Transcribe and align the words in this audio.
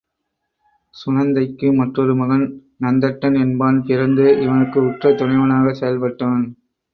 சுநந்தைக்கு 0.95 1.67
மற்றொரு 1.73 2.15
மகன் 2.15 2.45
நந்தட்டன் 2.77 3.35
என்பான் 3.35 3.85
பிறந்து 3.85 4.25
இவனுக்கு 4.41 4.79
உற்ற 4.83 5.13
துணைவனாகச் 5.13 5.79
செயல்பட்டான். 5.81 6.43